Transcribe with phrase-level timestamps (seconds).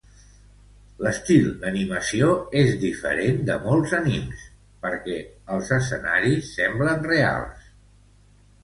[1.07, 2.31] L'estil d'animació
[2.63, 4.49] és diferent de molts animes,
[4.87, 5.21] perquè
[5.59, 7.73] els escenaris semblen reals.